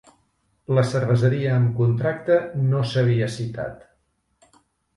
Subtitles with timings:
[0.77, 2.39] La cerveseria amb contracte
[2.73, 4.59] no s'havia citat.